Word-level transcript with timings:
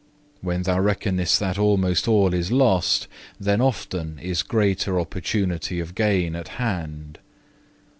When 0.41 0.63
thou 0.63 0.79
reckonest 0.79 1.39
that 1.41 1.59
almost 1.59 2.07
all 2.07 2.33
is 2.33 2.51
lost, 2.51 3.07
then 3.39 3.61
often 3.61 4.17
is 4.17 4.41
greater 4.41 4.99
opportunity 4.99 5.79
of 5.79 5.93
gain 5.93 6.35
at 6.35 6.47
hand. 6.57 7.19